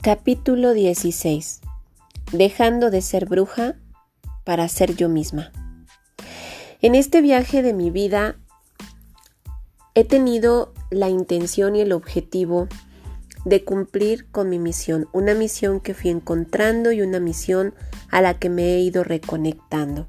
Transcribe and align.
Capítulo 0.00 0.74
16. 0.74 1.60
Dejando 2.30 2.92
de 2.92 3.02
ser 3.02 3.26
bruja 3.26 3.74
para 4.44 4.68
ser 4.68 4.94
yo 4.94 5.08
misma. 5.08 5.50
En 6.80 6.94
este 6.94 7.20
viaje 7.20 7.62
de 7.62 7.72
mi 7.72 7.90
vida 7.90 8.36
he 9.96 10.04
tenido 10.04 10.72
la 10.90 11.08
intención 11.08 11.74
y 11.74 11.80
el 11.80 11.90
objetivo 11.90 12.68
de 13.44 13.64
cumplir 13.64 14.30
con 14.30 14.48
mi 14.48 14.60
misión, 14.60 15.08
una 15.12 15.34
misión 15.34 15.80
que 15.80 15.94
fui 15.94 16.10
encontrando 16.10 16.92
y 16.92 17.02
una 17.02 17.18
misión 17.18 17.74
a 18.08 18.22
la 18.22 18.38
que 18.38 18.50
me 18.50 18.76
he 18.76 18.80
ido 18.80 19.02
reconectando. 19.02 20.06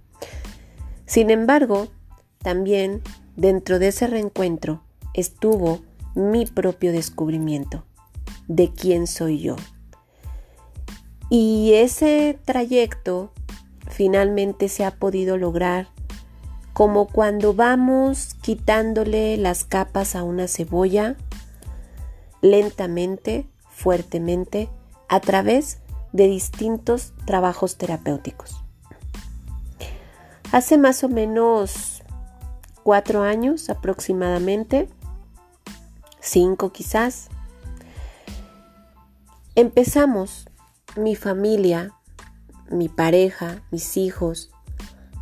Sin 1.08 1.32
embargo, 1.32 1.88
también 2.44 3.02
dentro 3.36 3.80
de 3.80 3.88
ese 3.88 4.06
reencuentro 4.06 4.84
estuvo 5.16 5.82
mi 6.14 6.46
propio 6.46 6.92
descubrimiento 6.92 7.86
de 8.48 8.72
quién 8.72 9.08
soy 9.08 9.40
yo. 9.40 9.56
Y 11.30 11.74
ese 11.74 12.40
trayecto 12.44 13.32
finalmente 13.88 14.68
se 14.70 14.84
ha 14.86 14.92
podido 14.92 15.38
lograr 15.38 15.88
como 16.74 17.08
cuando 17.08 17.54
vamos 17.54 18.36
quitándole 18.42 19.38
las 19.38 19.66
capas 19.66 20.16
a 20.16 20.24
una 20.24 20.48
cebolla 20.48 21.18
lentamente, 22.42 23.48
fuertemente, 23.70 24.70
a 25.08 25.20
través 25.20 25.80
de 26.14 26.28
distintos 26.28 27.14
trabajos 27.26 27.78
terapéuticos. 27.78 28.64
Hace 30.52 30.78
más 30.78 31.04
o 31.04 31.10
menos 31.10 32.02
cuatro 32.84 33.22
años 33.22 33.70
aproximadamente, 33.70 34.88
cinco 36.22 36.72
quizás, 36.72 37.28
empezamos 39.56 40.49
mi 40.96 41.16
familia, 41.16 41.94
mi 42.70 42.90
pareja, 42.90 43.62
mis 43.72 43.98
hijos, 43.98 44.52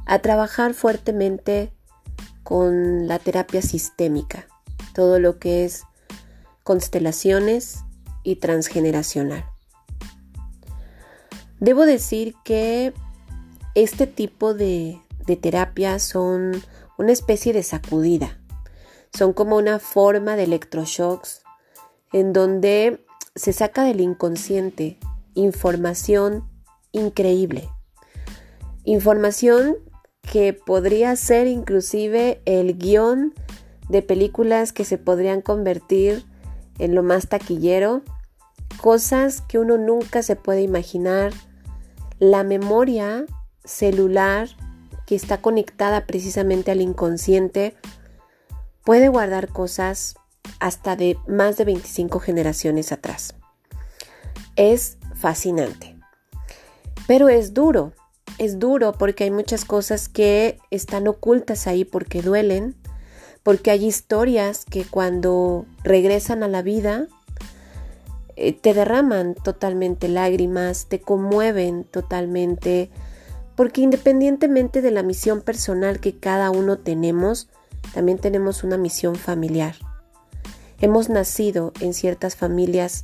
a 0.06 0.20
trabajar 0.20 0.74
fuertemente 0.74 1.74
con 2.44 3.08
la 3.08 3.20
terapia 3.20 3.62
sistémica, 3.62 4.48
todo 4.94 5.20
lo 5.20 5.38
que 5.40 5.66
es 5.66 5.84
constelaciones 6.64 7.80
y 8.24 8.38
transgeneracional. 8.38 9.46
Debo 11.60 11.86
decir 11.86 12.36
que 12.44 12.94
este 13.76 14.08
tipo 14.08 14.54
de, 14.54 15.00
de 15.26 15.36
terapias 15.36 16.04
son 16.04 16.62
una 16.98 17.12
especie 17.12 17.54
de 17.54 17.64
sacudida, 17.64 18.40
son 19.14 19.34
como 19.34 19.58
una 19.58 19.80
forma 19.80 20.36
de 20.36 20.44
electroshocks 20.44 21.42
en 22.14 22.34
donde 22.34 23.06
se 23.36 23.54
saca 23.54 23.84
del 23.84 24.02
inconsciente 24.02 25.00
información 25.38 26.50
increíble. 26.92 27.70
Información 28.84 29.76
que 30.22 30.54
podría 30.54 31.16
ser 31.16 31.48
inclusive 31.48 32.42
el 32.46 32.78
guion 32.78 33.34
de 33.88 34.02
películas 34.02 34.74
que 34.74 34.84
se 34.84 34.98
podrían 34.98 35.42
convertir 35.42 36.26
en 36.80 36.96
lo 36.96 37.04
más 37.04 37.30
taquillero, 37.30 38.02
cosas 38.82 39.42
que 39.42 39.60
uno 39.60 39.78
nunca 39.78 40.24
se 40.24 40.36
puede 40.36 40.62
imaginar, 40.62 41.34
la 42.20 42.44
memoria 42.44 43.26
celular 43.64 44.50
que 45.06 45.16
está 45.16 45.40
conectada 45.40 46.06
precisamente 46.06 46.72
al 46.72 46.82
inconsciente 46.82 47.76
puede 48.84 49.08
guardar 49.08 49.50
cosas 49.50 50.16
hasta 50.60 50.96
de 50.96 51.18
más 51.28 51.58
de 51.58 51.66
25 51.66 52.20
generaciones 52.20 52.92
atrás. 52.92 53.36
Es 54.56 54.98
fascinante. 55.20 55.96
Pero 57.08 57.30
es 57.30 57.54
duro, 57.54 57.94
es 58.38 58.60
duro 58.60 58.94
porque 58.94 59.24
hay 59.24 59.32
muchas 59.32 59.66
cosas 59.66 60.10
que 60.10 60.60
están 60.72 61.08
ocultas 61.08 61.68
ahí 61.68 61.86
porque 61.86 62.22
duelen, 62.22 62.76
porque 63.44 63.72
hay 63.72 63.86
historias 63.86 64.66
que 64.66 64.86
cuando 64.86 65.66
regresan 65.84 66.44
a 66.44 66.48
la 66.48 66.62
vida 66.62 67.08
eh, 68.36 68.54
te 68.54 68.74
derraman 68.74 69.34
totalmente 69.36 70.08
lágrimas, 70.10 70.88
te 70.88 71.00
conmueven 71.00 71.86
totalmente, 71.86 72.92
porque 73.56 73.82
independientemente 73.82 74.82
de 74.82 74.92
la 74.92 75.02
misión 75.02 75.42
personal 75.42 76.00
que 76.00 76.20
cada 76.20 76.52
uno 76.52 76.78
tenemos, 76.78 77.50
también 77.94 78.20
tenemos 78.20 78.64
una 78.64 78.78
misión 78.78 79.16
familiar. 79.16 79.76
Hemos 80.80 81.10
nacido 81.10 81.74
en 81.80 81.96
ciertas 81.96 82.36
familias 82.36 83.04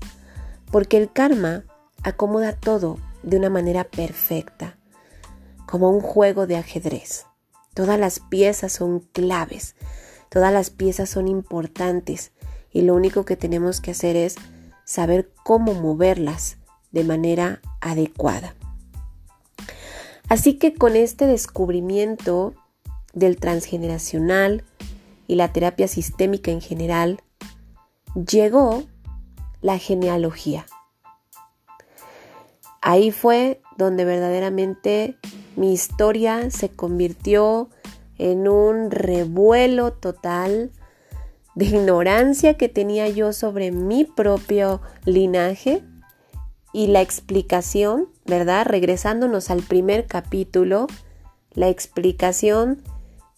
porque 0.71 0.97
el 0.97 1.11
karma 1.11 1.63
acomoda 2.03 2.53
todo 2.53 2.97
de 3.23 3.37
una 3.37 3.49
manera 3.49 3.85
perfecta, 3.85 4.77
como 5.65 5.89
un 5.89 6.01
juego 6.01 6.47
de 6.47 6.57
ajedrez. 6.57 7.25
Todas 7.73 7.99
las 7.99 8.19
piezas 8.19 8.73
son 8.73 8.99
claves, 8.99 9.75
todas 10.29 10.53
las 10.53 10.69
piezas 10.69 11.09
son 11.09 11.27
importantes 11.27 12.31
y 12.71 12.81
lo 12.81 12.95
único 12.95 13.25
que 13.25 13.35
tenemos 13.35 13.81
que 13.81 13.91
hacer 13.91 14.15
es 14.15 14.35
saber 14.85 15.31
cómo 15.43 15.73
moverlas 15.73 16.57
de 16.91 17.03
manera 17.03 17.61
adecuada. 17.81 18.55
Así 20.29 20.55
que 20.55 20.73
con 20.73 20.95
este 20.95 21.25
descubrimiento 21.25 22.53
del 23.13 23.37
transgeneracional 23.37 24.63
y 25.27 25.35
la 25.35 25.53
terapia 25.53 25.87
sistémica 25.87 26.51
en 26.51 26.61
general, 26.61 27.21
llegó 28.15 28.83
la 29.61 29.77
genealogía. 29.77 30.65
Ahí 32.85 33.11
fue 33.11 33.61
donde 33.77 34.03
verdaderamente 34.03 35.17
mi 35.55 35.71
historia 35.71 36.51
se 36.51 36.67
convirtió 36.67 37.69
en 38.17 38.49
un 38.49 38.91
revuelo 38.91 39.93
total 39.93 40.69
de 41.55 41.65
ignorancia 41.65 42.57
que 42.57 42.67
tenía 42.67 43.07
yo 43.07 43.31
sobre 43.31 43.71
mi 43.71 44.03
propio 44.03 44.81
linaje 45.05 45.81
y 46.73 46.87
la 46.87 46.99
explicación, 46.99 48.09
¿verdad? 48.25 48.65
Regresándonos 48.65 49.49
al 49.49 49.61
primer 49.61 50.05
capítulo, 50.05 50.87
la 51.53 51.69
explicación 51.69 52.81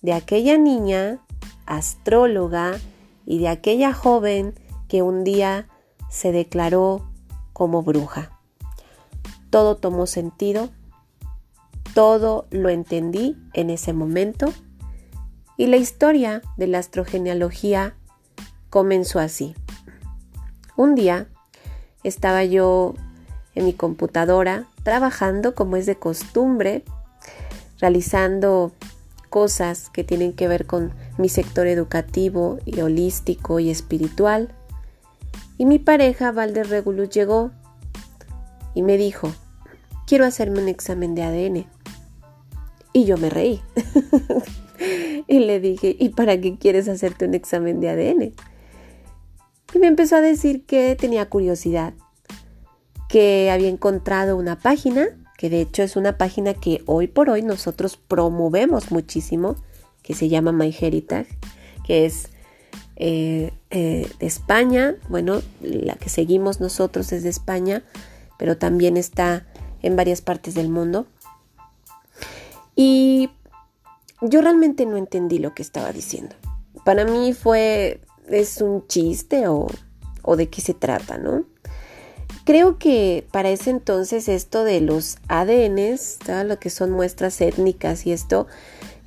de 0.02 0.14
aquella 0.14 0.58
niña 0.58 1.20
astróloga 1.68 2.80
y 3.28 3.38
de 3.38 3.50
aquella 3.50 3.94
joven 3.94 4.56
que 4.88 5.04
un 5.04 5.24
día 5.24 5.68
se 6.10 6.32
declaró 6.32 7.08
como 7.54 7.84
bruja 7.84 8.35
todo 9.56 9.78
tomó 9.78 10.06
sentido, 10.06 10.68
todo 11.94 12.46
lo 12.50 12.68
entendí 12.68 13.38
en 13.54 13.70
ese 13.70 13.94
momento 13.94 14.52
y 15.56 15.68
la 15.68 15.78
historia 15.78 16.42
de 16.58 16.68
la 16.68 16.80
astrogenealogía 16.80 17.96
comenzó 18.70 19.20
así. 19.20 19.56
Un 20.76 20.94
día 20.94 21.30
estaba 22.04 22.44
yo 22.44 22.96
en 23.54 23.64
mi 23.64 23.72
computadora 23.72 24.66
trabajando 24.84 25.56
como 25.56 25.78
es 25.78 25.86
de 25.86 25.96
costumbre, 25.96 26.84
realizando 27.80 28.74
cosas 29.30 29.90
que 29.90 30.04
tienen 30.04 30.34
que 30.34 30.50
ver 30.50 30.66
con 30.66 30.94
mi 31.18 31.30
sector 31.30 31.66
educativo 31.68 32.60
y 32.66 32.82
holístico 32.82 33.62
y 33.62 33.70
espiritual. 33.70 34.54
Y 35.58 35.66
mi 35.66 35.80
pareja, 35.80 36.34
Valder 36.34 36.68
Regulus, 36.68 37.10
llegó 37.10 37.52
y 38.74 38.82
me 38.82 38.98
dijo, 38.98 39.32
quiero 40.06 40.26
hacerme 40.26 40.62
un 40.62 40.68
examen 40.68 41.16
de 41.16 41.24
ADN. 41.24 41.66
Y 42.94 43.06
yo 43.06 43.18
me 43.18 43.30
reí. 43.30 43.62
y 45.28 45.40
le 45.40 45.60
dije, 45.60 45.96
¿y 46.00 46.10
para 46.10 46.40
qué 46.40 46.58
quieres 46.58 46.88
hacerte 46.88 47.26
un 47.26 47.34
examen 47.34 47.80
de 47.80 47.90
ADN? 47.90 48.34
Y 49.74 49.80
me 49.80 49.88
empezó 49.88 50.16
a 50.16 50.22
decir 50.22 50.66
que 50.66 50.96
tenía 50.96 51.28
curiosidad, 51.28 51.94
que 53.10 53.52
había 53.52 53.68
encontrado 53.68 54.38
una 54.38 54.58
página, 54.58 55.08
que 55.38 55.50
de 55.50 55.62
hecho 55.62 55.84
es 55.84 55.96
una 55.96 56.18
página 56.18 56.54
que 56.54 56.82
hoy 56.86 57.08
por 57.08 57.30
hoy 57.30 57.42
nosotros 57.42 57.98
promovemos 57.98 58.92
muchísimo, 58.92 59.58
que 60.02 60.14
se 60.14 60.30
llama 60.30 60.54
MyHeritage, 60.54 61.28
que 61.86 62.06
es 62.06 62.30
eh, 62.96 63.52
eh, 63.72 64.10
de 64.20 64.26
España, 64.26 64.96
bueno, 65.10 65.42
la 65.62 65.96
que 65.96 66.08
seguimos 66.08 66.62
nosotros 66.62 67.12
es 67.12 67.24
de 67.24 67.30
España, 67.30 67.84
pero 68.38 68.58
también 68.58 68.96
está 68.96 69.46
en 69.86 69.96
varias 69.96 70.22
partes 70.22 70.56
del 70.56 70.70
mundo. 70.70 71.06
Y 72.76 73.30
yo 74.22 74.42
realmente 74.42 74.86
no 74.86 74.98
entendí 74.98 75.40
lo 75.40 75.54
que 75.54 75.62
estaba 75.62 75.92
diciendo. 75.94 76.36
Para 76.84 77.06
mí 77.06 77.34
fue, 77.34 78.02
es 78.28 78.62
un 78.62 78.86
chiste 78.88 79.48
o, 79.48 79.68
o 80.24 80.36
de 80.36 80.50
qué 80.50 80.62
se 80.62 80.74
trata, 80.74 81.18
¿no? 81.18 81.46
Creo 82.46 82.78
que 82.78 83.26
para 83.32 83.50
ese 83.50 83.72
entonces 83.72 84.28
esto 84.28 84.64
de 84.64 84.82
los 84.82 85.18
ADNs, 85.28 86.20
lo 86.46 86.60
que 86.60 86.70
son 86.70 86.92
muestras 86.92 87.42
étnicas 87.42 88.06
y 88.06 88.12
esto, 88.12 88.46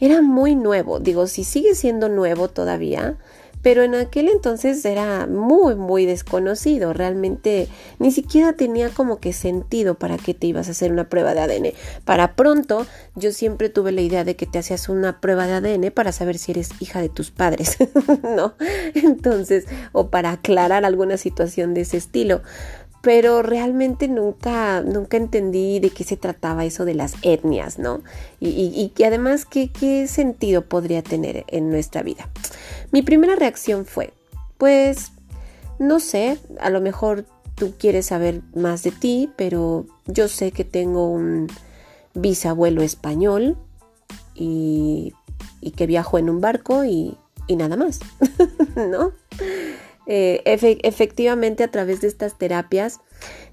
era 0.01 0.23
muy 0.23 0.57
nuevo. 0.57 0.99
Digo, 0.99 1.27
si 1.27 1.45
sigue 1.45 1.75
siendo 1.75 2.09
nuevo 2.09 2.49
todavía, 2.49 3.17
pero 3.63 3.83
en 3.83 3.95
aquel 3.95 4.29
entonces 4.29 4.85
era 4.85 5.27
muy, 5.27 5.75
muy 5.75 6.07
desconocido. 6.07 6.93
Realmente 6.93 7.69
ni 7.99 8.13
siquiera 8.13 8.53
tenía 8.53 8.91
como 8.91 9.19
que 9.19 9.33
sentido 9.33 9.97
para 9.97 10.17
que 10.17 10.35
te 10.35 10.47
ibas 10.47 10.69
a 10.69 10.73
hacer 10.73 10.93
una 10.93 11.09
prueba 11.09 11.35
de 11.35 11.41
ADN. 11.41 11.73
Para 12.05 12.35
pronto, 12.35 12.87
yo 13.15 13.33
siempre 13.33 13.69
tuve 13.69 13.93
la 13.93 14.01
idea 14.01 14.25
de 14.25 14.37
que 14.37 14.47
te 14.47 14.59
hacías 14.59 14.89
una 14.89 15.21
prueba 15.21 15.47
de 15.47 15.55
ADN 15.55 15.91
para 15.91 16.13
saber 16.13 16.39
si 16.39 16.53
eres 16.53 16.71
hija 16.81 17.01
de 17.01 17.09
tus 17.09 17.31
padres, 17.31 17.77
¿no? 18.23 18.55
Entonces, 18.95 19.67
o 19.93 20.09
para 20.09 20.33
aclarar 20.33 20.85
alguna 20.85 21.17
situación 21.17 21.75
de 21.75 21.83
ese 21.83 21.97
estilo 21.97 22.43
pero 23.01 23.43
realmente 23.43 24.09
nunca, 24.09 24.83
nunca 24.83 25.17
entendí 25.17 25.79
de 25.79 25.91
qué 25.91 26.05
se 26.05 26.17
trataba 26.17 26.65
eso 26.65 26.85
de 26.85 26.95
las 26.95 27.15
etnias, 27.23 27.79
¿no? 27.79 28.03
Y, 28.41 28.49
y, 28.49 28.93
y 28.97 29.05
además, 29.05 29.45
¿qué, 29.45 29.71
¿qué 29.71 30.09
sentido 30.09 30.63
podría 30.63 31.03
tener 31.03 31.45
en 31.47 31.71
nuestra 31.71 32.03
vida? 32.03 32.29
Mi 32.91 33.03
primera 33.03 33.37
reacción 33.37 33.85
fue, 33.85 34.13
pues, 34.57 35.13
no 35.79 36.01
sé, 36.01 36.39
a 36.61 36.71
lo 36.71 36.81
mejor 36.81 37.25
tú 37.55 37.75
quieres 37.79 38.07
saber 38.07 38.43
más 38.55 38.83
de 38.83 38.93
ti, 38.93 39.31
pero 39.37 39.87
yo 40.07 40.29
sé 40.29 40.53
que 40.53 40.65
tengo 40.65 41.11
un 41.11 41.49
bisabuelo 42.15 42.83
español 42.83 43.57
y, 44.35 45.13
que 45.77 45.87
viajó 45.87 46.19
en 46.19 46.31
un 46.31 46.41
barco 46.41 46.85
y, 46.85 47.17
nada 47.49 47.77
más, 47.77 48.01
¿no? 48.77 49.13
Eh, 50.07 50.43
efectivamente 50.83 51.63
a 51.63 51.71
través 51.71 52.01
de 52.01 52.09
estas 52.09 52.39
terapias 52.39 53.01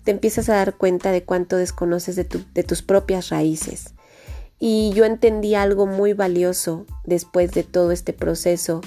te 0.05 0.11
empiezas 0.11 0.47
a 0.47 0.55
dar 0.55 0.75
cuenta 0.75 1.11
de 1.11 1.23
cuánto 1.23 1.57
desconoces 1.57 2.15
de, 2.15 2.25
de 2.53 2.63
tus 2.63 2.81
propias 2.81 3.29
raíces. 3.29 3.93
Y 4.59 4.91
yo 4.95 5.03
entendí 5.03 5.55
algo 5.55 5.85
muy 5.85 6.13
valioso 6.13 6.85
después 7.03 7.51
de 7.51 7.63
todo 7.63 7.91
este 7.91 8.13
proceso, 8.13 8.81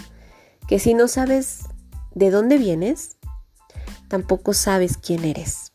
que 0.69 0.79
si 0.79 0.95
no 0.95 1.09
sabes 1.09 1.65
de 2.15 2.31
dónde 2.31 2.59
vienes, 2.59 3.17
tampoco 4.09 4.53
sabes 4.53 4.99
quién 4.99 5.25
eres. 5.25 5.73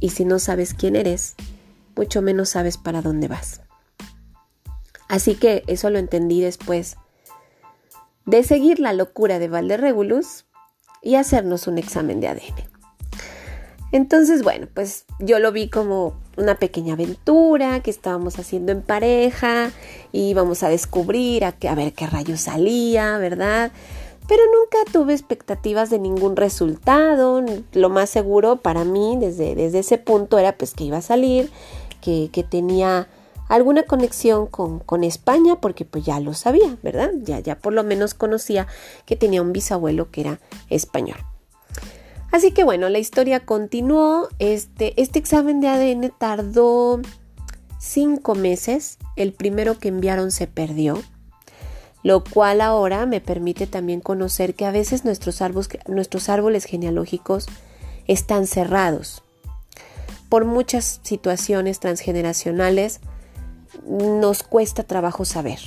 Y 0.00 0.10
si 0.10 0.24
no 0.24 0.38
sabes 0.38 0.74
quién 0.74 0.94
eres, 0.94 1.34
mucho 1.96 2.22
menos 2.22 2.50
sabes 2.50 2.76
para 2.76 3.02
dónde 3.02 3.26
vas. 3.26 3.62
Así 5.08 5.34
que 5.34 5.64
eso 5.66 5.88
lo 5.90 5.98
entendí 5.98 6.42
después 6.42 6.98
de 8.26 8.44
seguir 8.44 8.78
la 8.78 8.92
locura 8.92 9.38
de 9.38 9.48
Valderregulus 9.48 10.44
y 11.02 11.14
hacernos 11.14 11.66
un 11.66 11.78
examen 11.78 12.20
de 12.20 12.28
ADN. 12.28 12.68
Entonces, 13.90 14.42
bueno, 14.42 14.68
pues 14.74 15.06
yo 15.18 15.38
lo 15.38 15.50
vi 15.50 15.70
como 15.70 16.20
una 16.36 16.56
pequeña 16.56 16.92
aventura 16.92 17.80
que 17.80 17.90
estábamos 17.90 18.38
haciendo 18.38 18.70
en 18.72 18.82
pareja 18.82 19.70
y 20.12 20.28
íbamos 20.28 20.62
a 20.62 20.68
descubrir 20.68 21.46
a, 21.46 21.56
a 21.68 21.74
ver 21.74 21.94
qué 21.94 22.06
rayos 22.06 22.42
salía, 22.42 23.16
¿verdad? 23.16 23.72
Pero 24.28 24.42
nunca 24.44 24.92
tuve 24.92 25.14
expectativas 25.14 25.88
de 25.88 25.98
ningún 25.98 26.36
resultado. 26.36 27.42
Lo 27.72 27.88
más 27.88 28.10
seguro 28.10 28.56
para 28.56 28.84
mí 28.84 29.16
desde, 29.18 29.54
desde 29.54 29.78
ese 29.78 29.98
punto 29.98 30.38
era 30.38 30.56
pues 30.56 30.74
que 30.74 30.84
iba 30.84 30.98
a 30.98 31.02
salir, 31.02 31.50
que, 32.02 32.28
que 32.30 32.44
tenía 32.44 33.08
alguna 33.48 33.84
conexión 33.84 34.46
con, 34.46 34.80
con, 34.80 35.02
España, 35.02 35.60
porque 35.60 35.86
pues 35.86 36.04
ya 36.04 36.20
lo 36.20 36.34
sabía, 36.34 36.76
¿verdad? 36.82 37.10
Ya, 37.22 37.40
ya 37.40 37.58
por 37.58 37.72
lo 37.72 37.82
menos 37.82 38.12
conocía 38.12 38.66
que 39.06 39.16
tenía 39.16 39.40
un 39.40 39.54
bisabuelo 39.54 40.10
que 40.10 40.20
era 40.20 40.40
español. 40.68 41.18
Así 42.30 42.52
que 42.52 42.64
bueno, 42.64 42.88
la 42.90 42.98
historia 42.98 43.40
continuó. 43.40 44.28
Este, 44.38 45.00
este 45.00 45.18
examen 45.18 45.60
de 45.60 45.68
ADN 45.68 46.12
tardó 46.18 47.00
cinco 47.78 48.34
meses. 48.34 48.98
El 49.16 49.32
primero 49.32 49.78
que 49.78 49.88
enviaron 49.88 50.30
se 50.30 50.46
perdió. 50.46 51.00
Lo 52.02 52.22
cual 52.22 52.60
ahora 52.60 53.06
me 53.06 53.20
permite 53.20 53.66
también 53.66 54.00
conocer 54.00 54.54
que 54.54 54.64
a 54.64 54.70
veces 54.70 55.04
nuestros 55.04 55.40
árboles, 55.42 56.64
genealógicos 56.64 57.46
están 58.06 58.46
cerrados. 58.46 59.22
Por 60.28 60.44
muchas 60.44 61.00
situaciones 61.02 61.80
transgeneracionales, 61.80 63.00
nos 63.86 64.42
cuesta 64.42 64.82
trabajo 64.82 65.24
saber. 65.24 65.58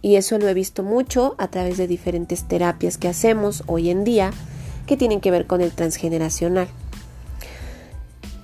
Y 0.00 0.16
eso 0.16 0.38
lo 0.38 0.48
he 0.48 0.54
visto 0.54 0.82
mucho 0.82 1.34
a 1.38 1.48
través 1.48 1.76
de 1.76 1.86
diferentes 1.86 2.46
terapias 2.46 2.98
que 2.98 3.08
hacemos 3.08 3.64
hoy 3.66 3.90
en 3.90 4.04
día 4.04 4.32
que 4.86 4.96
tienen 4.96 5.20
que 5.20 5.30
ver 5.30 5.46
con 5.46 5.60
el 5.60 5.72
transgeneracional. 5.72 6.68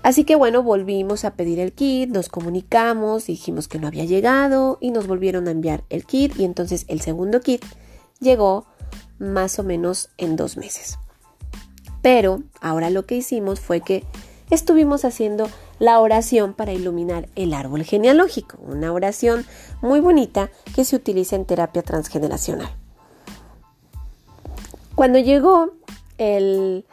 Así 0.04 0.24
que 0.24 0.36
bueno, 0.36 0.62
volvimos 0.62 1.24
a 1.24 1.34
pedir 1.34 1.58
el 1.58 1.72
kit, 1.72 2.10
nos 2.10 2.28
comunicamos, 2.28 3.24
dijimos 3.24 3.68
que 3.68 3.78
no 3.78 3.86
había 3.86 4.04
llegado 4.04 4.76
y 4.78 4.90
nos 4.90 5.06
volvieron 5.06 5.48
a 5.48 5.50
enviar 5.50 5.82
el 5.88 6.04
kit 6.04 6.38
y 6.38 6.44
entonces 6.44 6.84
el 6.88 7.00
segundo 7.00 7.40
kit 7.40 7.64
llegó 8.20 8.66
más 9.18 9.58
o 9.58 9.62
menos 9.62 10.10
en 10.18 10.36
dos 10.36 10.58
meses. 10.58 10.98
Pero 12.02 12.42
ahora 12.60 12.90
lo 12.90 13.06
que 13.06 13.16
hicimos 13.16 13.60
fue 13.60 13.80
que 13.80 14.04
estuvimos 14.50 15.06
haciendo 15.06 15.48
la 15.78 15.98
oración 16.00 16.52
para 16.52 16.74
iluminar 16.74 17.30
el 17.34 17.54
árbol 17.54 17.82
genealógico, 17.82 18.58
una 18.60 18.92
oración 18.92 19.46
muy 19.80 20.00
bonita 20.00 20.50
que 20.74 20.84
se 20.84 20.96
utiliza 20.96 21.34
en 21.34 21.46
terapia 21.46 21.80
transgeneracional. 21.80 22.68
Cuando 24.94 25.18
llegó 25.18 25.72
el, 26.18 26.84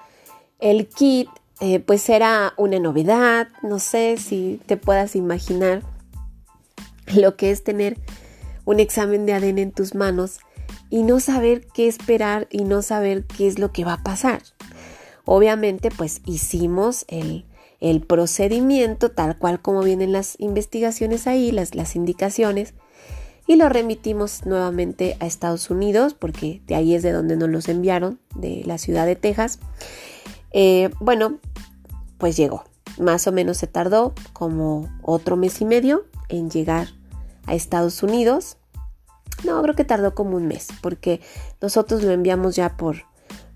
el 0.59 0.87
kit, 0.87 1.27
eh, 1.61 1.79
pues 1.79 2.09
era 2.09 2.53
una 2.57 2.79
novedad, 2.79 3.47
no 3.61 3.77
sé 3.77 4.17
si 4.17 4.59
te 4.65 4.77
puedas 4.77 5.15
imaginar 5.15 5.83
lo 7.15 7.35
que 7.37 7.51
es 7.51 7.63
tener 7.63 7.99
un 8.65 8.79
examen 8.79 9.27
de 9.27 9.33
ADN 9.33 9.59
en 9.59 9.71
tus 9.71 9.93
manos 9.93 10.39
y 10.89 11.03
no 11.03 11.19
saber 11.19 11.67
qué 11.67 11.87
esperar 11.87 12.47
y 12.49 12.63
no 12.63 12.81
saber 12.81 13.25
qué 13.25 13.47
es 13.47 13.59
lo 13.59 13.71
que 13.71 13.85
va 13.85 13.93
a 13.93 14.03
pasar. 14.03 14.41
Obviamente, 15.23 15.91
pues 15.91 16.21
hicimos 16.25 17.05
el, 17.07 17.45
el 17.79 18.01
procedimiento 18.01 19.11
tal 19.11 19.37
cual 19.37 19.61
como 19.61 19.83
vienen 19.83 20.11
las 20.11 20.39
investigaciones 20.39 21.27
ahí, 21.27 21.51
las, 21.51 21.75
las 21.75 21.95
indicaciones, 21.95 22.73
y 23.45 23.55
lo 23.55 23.69
remitimos 23.69 24.47
nuevamente 24.47 25.15
a 25.19 25.27
Estados 25.27 25.69
Unidos, 25.69 26.15
porque 26.15 26.61
de 26.65 26.73
ahí 26.73 26.95
es 26.95 27.03
de 27.03 27.11
donde 27.11 27.37
nos 27.37 27.49
los 27.49 27.69
enviaron, 27.69 28.19
de 28.35 28.63
la 28.65 28.79
ciudad 28.79 29.05
de 29.05 29.15
Texas. 29.15 29.59
Eh, 30.51 30.89
bueno, 30.99 31.37
pues 32.17 32.37
llegó. 32.37 32.63
Más 32.99 33.27
o 33.27 33.31
menos 33.31 33.57
se 33.57 33.67
tardó 33.67 34.13
como 34.33 34.89
otro 35.01 35.37
mes 35.37 35.61
y 35.61 35.65
medio 35.65 36.05
en 36.29 36.49
llegar 36.49 36.89
a 37.45 37.55
Estados 37.55 38.03
Unidos. 38.03 38.57
No, 39.43 39.61
creo 39.61 39.75
que 39.75 39.85
tardó 39.85 40.13
como 40.13 40.35
un 40.37 40.47
mes, 40.47 40.67
porque 40.81 41.21
nosotros 41.61 42.03
lo 42.03 42.11
enviamos 42.11 42.55
ya 42.55 42.77
por, 42.77 42.97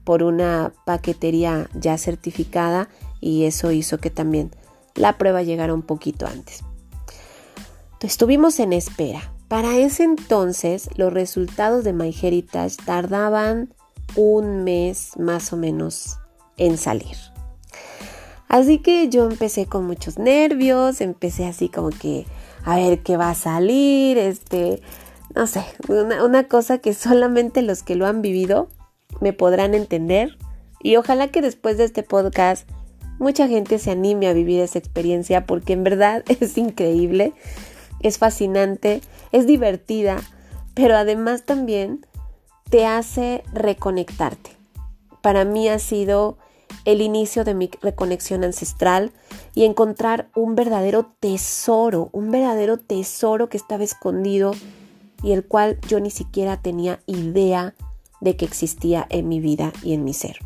por 0.03 0.23
una 0.23 0.73
paquetería 0.85 1.69
ya 1.73 1.97
certificada 1.97 2.89
y 3.19 3.43
eso 3.45 3.71
hizo 3.71 3.97
que 3.99 4.09
también 4.09 4.51
la 4.95 5.17
prueba 5.17 5.43
llegara 5.43 5.73
un 5.73 5.81
poquito 5.81 6.25
antes. 6.25 6.63
estuvimos 8.01 8.59
en 8.59 8.73
espera. 8.73 9.31
Para 9.47 9.77
ese 9.77 10.03
entonces 10.03 10.89
los 10.95 11.13
resultados 11.13 11.83
de 11.83 11.93
MyHeritage 11.93 12.77
tardaban 12.83 13.73
un 14.15 14.63
mes 14.63 15.11
más 15.17 15.53
o 15.53 15.57
menos 15.57 16.17
en 16.57 16.77
salir. 16.77 17.17
Así 18.47 18.79
que 18.79 19.09
yo 19.09 19.29
empecé 19.29 19.65
con 19.65 19.85
muchos 19.85 20.17
nervios, 20.17 21.01
empecé 21.01 21.45
así 21.45 21.69
como 21.69 21.89
que 21.89 22.25
a 22.63 22.75
ver 22.77 22.99
qué 22.99 23.17
va 23.17 23.29
a 23.29 23.35
salir, 23.35 24.17
este, 24.17 24.81
no 25.35 25.47
sé, 25.47 25.65
una, 25.87 26.23
una 26.23 26.47
cosa 26.47 26.77
que 26.77 26.93
solamente 26.93 27.61
los 27.61 27.83
que 27.83 27.95
lo 27.95 28.05
han 28.07 28.21
vivido 28.21 28.69
me 29.19 29.33
podrán 29.33 29.73
entender. 29.73 30.37
Y 30.81 30.97
ojalá 30.97 31.29
que 31.29 31.41
después 31.41 31.77
de 31.77 31.85
este 31.85 32.03
podcast 32.03 32.69
mucha 33.19 33.47
gente 33.47 33.79
se 33.79 33.91
anime 33.91 34.27
a 34.27 34.33
vivir 34.33 34.61
esa 34.61 34.79
experiencia 34.79 35.45
porque 35.45 35.73
en 35.73 35.83
verdad 35.83 36.23
es 36.39 36.57
increíble, 36.57 37.33
es 38.01 38.17
fascinante, 38.17 39.01
es 39.31 39.47
divertida, 39.47 40.17
pero 40.73 40.95
además 40.95 41.43
también 41.43 42.05
te 42.69 42.85
hace 42.85 43.43
reconectarte. 43.53 44.51
Para 45.21 45.45
mí 45.45 45.69
ha 45.69 45.79
sido 45.79 46.37
el 46.85 47.01
inicio 47.01 47.43
de 47.43 47.53
mi 47.53 47.69
reconexión 47.81 48.43
ancestral 48.43 49.11
y 49.53 49.65
encontrar 49.65 50.29
un 50.35 50.55
verdadero 50.55 51.11
tesoro, 51.19 52.09
un 52.11 52.31
verdadero 52.31 52.77
tesoro 52.77 53.49
que 53.49 53.57
estaba 53.57 53.83
escondido 53.83 54.53
y 55.23 55.31
el 55.31 55.45
cual 55.45 55.79
yo 55.87 55.99
ni 55.99 56.11
siquiera 56.11 56.61
tenía 56.61 56.99
idea 57.07 57.73
de 58.21 58.37
que 58.37 58.45
existía 58.45 59.05
en 59.09 59.27
mi 59.27 59.39
vida 59.39 59.73
y 59.83 59.93
en 59.93 60.03
mi 60.03 60.13
ser. 60.13 60.37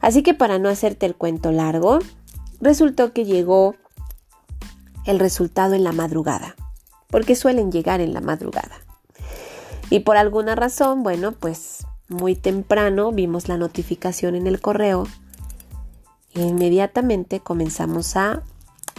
Así 0.00 0.22
que 0.22 0.34
para 0.34 0.58
no 0.58 0.68
hacerte 0.68 1.06
el 1.06 1.14
cuento 1.14 1.52
largo, 1.52 1.98
resultó 2.60 3.12
que 3.12 3.24
llegó 3.24 3.74
el 5.04 5.18
resultado 5.18 5.74
en 5.74 5.84
la 5.84 5.92
madrugada, 5.92 6.56
porque 7.08 7.36
suelen 7.36 7.70
llegar 7.70 8.00
en 8.00 8.14
la 8.14 8.20
madrugada. 8.20 8.80
Y 9.90 10.00
por 10.00 10.16
alguna 10.16 10.54
razón, 10.54 11.02
bueno, 11.02 11.32
pues 11.32 11.86
muy 12.10 12.34
temprano 12.36 13.12
vimos 13.12 13.48
la 13.48 13.56
notificación 13.56 14.34
en 14.34 14.46
el 14.46 14.60
correo 14.60 15.06
e 16.34 16.42
inmediatamente 16.42 17.40
comenzamos 17.40 18.16
a 18.16 18.42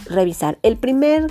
revisar. 0.06 0.58
El 0.62 0.76
primer 0.76 1.30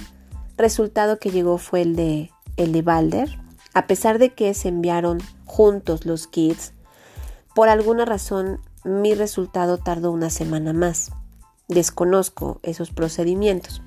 resultado 0.55 1.19
que 1.19 1.31
llegó 1.31 1.57
fue 1.57 1.81
el 1.81 1.95
de 1.95 2.31
el 2.55 2.71
de 2.71 2.81
Balder, 2.81 3.39
a 3.73 3.87
pesar 3.87 4.19
de 4.19 4.33
que 4.33 4.53
se 4.53 4.69
enviaron 4.69 5.19
juntos 5.45 6.05
los 6.05 6.27
kits 6.27 6.73
por 7.53 7.67
alguna 7.67 8.05
razón 8.05 8.61
mi 8.83 9.13
resultado 9.13 9.77
tardó 9.77 10.11
una 10.11 10.29
semana 10.29 10.73
más. 10.73 11.11
Desconozco 11.67 12.59
esos 12.63 12.91
procedimientos. 12.91 13.81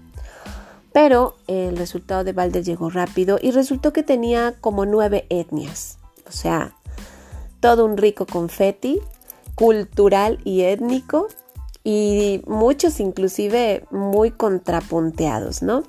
Pero 0.92 1.36
el 1.46 1.76
resultado 1.76 2.24
de 2.24 2.32
Balder 2.32 2.62
llegó 2.62 2.90
rápido 2.90 3.38
y 3.40 3.50
resultó 3.50 3.92
que 3.92 4.02
tenía 4.02 4.54
como 4.60 4.86
nueve 4.86 5.26
etnias. 5.28 5.98
O 6.28 6.32
sea, 6.32 6.76
todo 7.64 7.86
un 7.86 7.96
rico 7.96 8.26
confeti, 8.26 9.00
cultural 9.54 10.38
y 10.44 10.64
étnico, 10.64 11.28
y 11.82 12.42
muchos 12.46 13.00
inclusive 13.00 13.86
muy 13.90 14.32
contrapunteados, 14.32 15.62
¿no? 15.62 15.82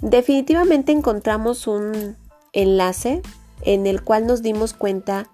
Definitivamente 0.00 0.92
encontramos 0.92 1.66
un 1.66 2.16
enlace 2.52 3.20
en 3.62 3.88
el 3.88 4.04
cual 4.04 4.28
nos 4.28 4.42
dimos 4.42 4.74
cuenta 4.74 5.28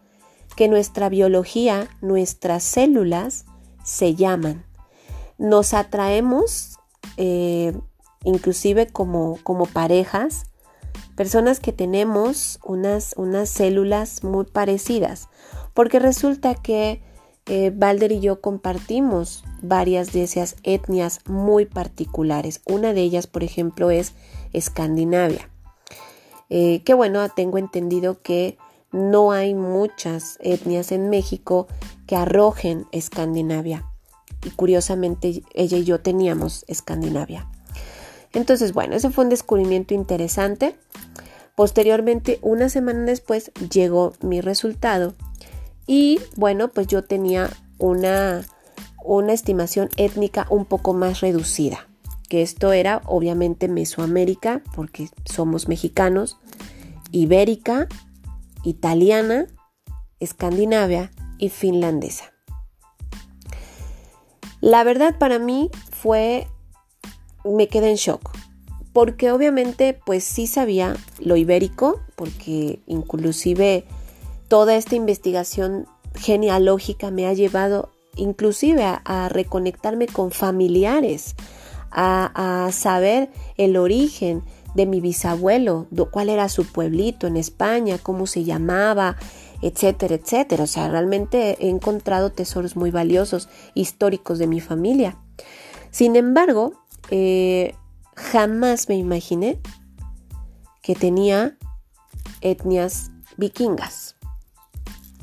que 0.56 0.68
nuestra 0.68 1.10
biología, 1.10 1.86
nuestras 2.00 2.62
células 2.62 3.44
se 3.84 4.14
llaman. 4.14 4.64
Nos 5.36 5.74
atraemos 5.74 6.78
eh, 7.18 7.74
inclusive 8.24 8.86
como, 8.86 9.38
como 9.42 9.66
parejas, 9.66 10.46
personas 11.16 11.60
que 11.60 11.72
tenemos 11.72 12.58
unas, 12.64 13.14
unas 13.16 13.48
células 13.48 14.24
muy 14.24 14.44
parecidas, 14.44 15.28
porque 15.74 15.98
resulta 15.98 16.54
que 16.54 17.00
eh, 17.46 17.72
Balder 17.74 18.12
y 18.12 18.20
yo 18.20 18.40
compartimos 18.40 19.44
varias 19.62 20.12
de 20.12 20.22
esas 20.22 20.56
etnias 20.62 21.20
muy 21.26 21.66
particulares. 21.66 22.60
Una 22.66 22.92
de 22.92 23.02
ellas, 23.02 23.26
por 23.26 23.42
ejemplo, 23.42 23.90
es 23.90 24.14
Escandinavia. 24.52 25.48
Eh, 26.50 26.82
que 26.84 26.94
bueno, 26.94 27.26
tengo 27.30 27.58
entendido 27.58 28.20
que 28.20 28.58
no 28.92 29.32
hay 29.32 29.54
muchas 29.54 30.38
etnias 30.40 30.92
en 30.92 31.08
México 31.08 31.66
que 32.06 32.14
arrojen 32.14 32.86
Escandinavia. 32.92 33.88
Y 34.44 34.50
curiosamente 34.50 35.42
ella 35.54 35.78
y 35.78 35.84
yo 35.84 36.00
teníamos 36.00 36.64
Escandinavia. 36.68 37.48
Entonces, 38.34 38.72
bueno, 38.72 38.94
ese 38.96 39.10
fue 39.10 39.24
un 39.24 39.30
descubrimiento 39.30 39.94
interesante. 39.94 40.76
Posteriormente, 41.54 42.38
una 42.42 42.68
semana 42.68 43.04
después, 43.04 43.52
llegó 43.70 44.14
mi 44.20 44.40
resultado. 44.40 45.14
Y 45.86 46.20
bueno, 46.36 46.68
pues 46.68 46.86
yo 46.86 47.04
tenía 47.04 47.50
una, 47.78 48.42
una 49.04 49.32
estimación 49.32 49.90
étnica 49.96 50.46
un 50.48 50.64
poco 50.64 50.94
más 50.94 51.20
reducida. 51.20 51.86
Que 52.28 52.42
esto 52.42 52.72
era 52.72 53.02
obviamente 53.04 53.68
Mesoamérica, 53.68 54.62
porque 54.74 55.08
somos 55.26 55.68
mexicanos, 55.68 56.38
ibérica, 57.10 57.88
italiana, 58.64 59.46
escandinavia 60.20 61.10
y 61.38 61.50
finlandesa. 61.50 62.32
La 64.60 64.84
verdad 64.84 65.18
para 65.18 65.38
mí 65.38 65.70
fue 65.90 66.46
me 67.44 67.68
quedé 67.68 67.90
en 67.90 67.96
shock. 67.96 68.30
Porque 68.92 69.32
obviamente 69.32 69.98
pues 70.04 70.24
sí 70.24 70.46
sabía 70.46 70.96
lo 71.18 71.36
ibérico, 71.36 72.00
porque 72.14 72.80
inclusive 72.86 73.84
toda 74.48 74.76
esta 74.76 74.96
investigación 74.96 75.86
genealógica 76.14 77.10
me 77.10 77.26
ha 77.26 77.32
llevado 77.32 77.90
inclusive 78.16 78.84
a, 78.84 79.28
reconectarme 79.30 80.06
con 80.06 80.30
familiares, 80.30 81.34
a, 81.90 82.66
a, 82.66 82.72
saber 82.72 83.30
el 83.56 83.78
origen 83.78 84.42
de 84.74 84.86
mi 84.86 85.00
bisabuelo, 85.00 85.86
cuál 86.10 86.28
era 86.28 86.48
su 86.48 86.64
pueblito 86.64 87.26
en 87.26 87.36
España, 87.36 87.98
cómo 88.02 88.26
se 88.26 88.44
llamaba, 88.44 89.16
etcétera, 89.60 90.14
etcétera. 90.14 90.64
O 90.64 90.66
sea, 90.66 90.88
realmente 90.88 91.56
he 91.60 91.68
encontrado 91.68 92.32
tesoros 92.32 92.76
muy 92.76 92.90
valiosos 92.90 93.48
históricos 93.74 94.38
de 94.38 94.46
mi 94.46 94.60
familia. 94.60 95.16
Sin 95.90 96.16
embargo, 96.16 96.72
eh, 97.10 97.74
jamás 98.14 98.88
me 98.88 98.96
imaginé 98.96 99.58
que 100.82 100.94
tenía 100.94 101.56
etnias 102.40 103.10
vikingas. 103.36 104.16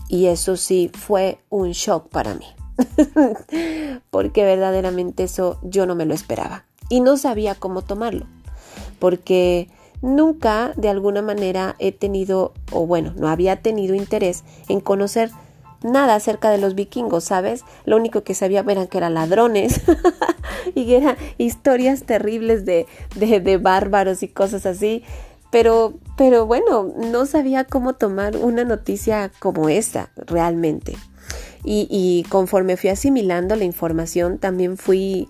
Y 0.08 0.26
eso 0.26 0.58
sí 0.58 0.92
fue 0.94 1.40
un 1.50 1.72
shock 1.72 2.10
para 2.10 2.34
mí. 2.34 2.46
porque 4.10 4.44
verdaderamente 4.44 5.24
eso 5.24 5.60
yo 5.64 5.86
no 5.86 5.96
me 5.96 6.06
lo 6.06 6.14
esperaba. 6.14 6.66
Y 6.90 7.02
no 7.02 7.18
sabía 7.18 7.56
cómo 7.56 7.84
tomarlo. 7.84 8.26
Porque 8.98 9.70
nunca 10.02 10.74
de 10.76 10.90
alguna 10.90 11.22
manera 11.22 11.76
he 11.80 11.92
tenido, 11.92 12.54
o 12.72 12.88
bueno, 12.88 13.14
no 13.18 13.28
había 13.28 13.62
tenido 13.62 13.96
interés 13.96 14.44
en 14.68 14.80
conocer 14.80 15.32
nada 15.84 16.16
acerca 16.16 16.50
de 16.50 16.58
los 16.58 16.76
vikingos, 16.76 17.24
¿sabes? 17.24 17.64
Lo 17.86 17.96
único 17.96 18.24
que 18.24 18.34
sabía 18.34 18.66
eran 18.68 18.88
que 18.88 18.98
eran 18.98 19.14
ladrones 19.14 19.82
y 20.76 20.94
eran 20.96 21.18
historias 21.38 22.04
terribles 22.04 22.66
de, 22.66 22.86
de, 23.16 23.58
bárbaros 23.58 24.24
y 24.24 24.28
cosas 24.28 24.66
así. 24.66 25.04
Pero, 25.52 25.96
pero 26.16 26.46
bueno, 26.46 26.94
no 26.96 27.26
sabía 27.26 27.64
cómo 27.64 27.94
tomar 27.94 28.38
una 28.38 28.64
noticia 28.64 29.32
como 29.40 29.68
esta 29.68 30.12
realmente. 30.16 30.96
Y, 31.64 31.88
y 31.90 32.24
conforme 32.30 32.78
fui 32.78 32.90
asimilando 32.90 33.56
la 33.56 33.64
información, 33.64 34.38
también 34.38 34.78
fui 34.78 35.28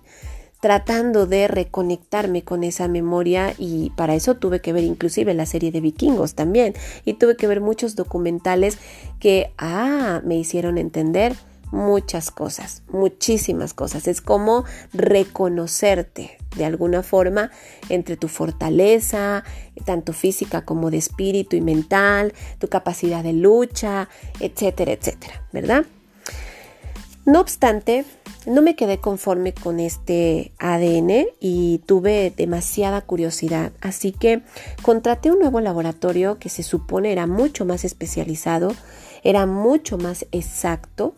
tratando 0.60 1.26
de 1.26 1.48
reconectarme 1.48 2.42
con 2.42 2.64
esa 2.64 2.86
memoria 2.86 3.54
y 3.58 3.90
para 3.96 4.14
eso 4.14 4.36
tuve 4.36 4.60
que 4.60 4.72
ver 4.72 4.84
inclusive 4.84 5.32
la 5.32 5.46
serie 5.46 5.72
de 5.72 5.80
vikingos 5.80 6.34
también 6.34 6.74
y 7.04 7.14
tuve 7.14 7.36
que 7.36 7.46
ver 7.46 7.62
muchos 7.62 7.96
documentales 7.96 8.78
que, 9.18 9.52
ah, 9.56 10.20
me 10.24 10.36
hicieron 10.36 10.76
entender 10.76 11.34
muchas 11.70 12.30
cosas, 12.30 12.82
muchísimas 12.88 13.74
cosas. 13.74 14.08
Es 14.08 14.20
como 14.20 14.64
reconocerte 14.92 16.38
de 16.56 16.64
alguna 16.64 17.02
forma 17.02 17.50
entre 17.88 18.16
tu 18.16 18.28
fortaleza, 18.28 19.44
tanto 19.84 20.12
física 20.12 20.64
como 20.64 20.90
de 20.90 20.98
espíritu 20.98 21.56
y 21.56 21.60
mental, 21.60 22.32
tu 22.58 22.68
capacidad 22.68 23.22
de 23.22 23.32
lucha, 23.32 24.08
etcétera, 24.40 24.92
etcétera, 24.92 25.46
¿verdad? 25.52 25.84
No 27.26 27.40
obstante, 27.40 28.04
no 28.46 28.62
me 28.62 28.74
quedé 28.74 28.98
conforme 28.98 29.52
con 29.52 29.78
este 29.78 30.52
ADN 30.58 31.26
y 31.38 31.78
tuve 31.86 32.32
demasiada 32.34 33.02
curiosidad, 33.02 33.72
así 33.80 34.12
que 34.12 34.42
contraté 34.82 35.30
un 35.30 35.38
nuevo 35.38 35.60
laboratorio 35.60 36.38
que 36.38 36.48
se 36.48 36.62
supone 36.62 37.12
era 37.12 37.26
mucho 37.26 37.64
más 37.64 37.84
especializado, 37.84 38.74
era 39.22 39.44
mucho 39.46 39.98
más 39.98 40.26
exacto 40.32 41.14